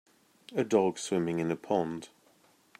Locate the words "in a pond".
1.37-2.09